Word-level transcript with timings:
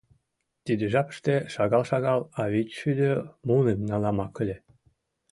Тиде 0.65 0.85
жапыште 0.93 1.35
шагал-шагал, 1.53 2.19
а 2.41 2.43
вичшӱдӧ 2.51 3.09
муным 3.47 3.79
наламак 3.89 4.33
ыле. 4.43 4.57